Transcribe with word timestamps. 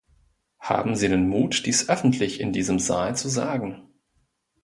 Haben 0.59 0.95
Sie 0.95 1.09
den 1.09 1.29
Mut, 1.29 1.67
dies 1.67 1.87
öffentlich, 1.87 2.39
in 2.39 2.51
diesem 2.51 2.79
Saal 2.79 3.15
zu 3.15 3.29
sagen. 3.29 3.87